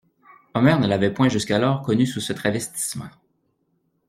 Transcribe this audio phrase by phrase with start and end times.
[0.55, 3.09] Omer ne l'avait point jusqu'alors connu sous ce travestissement.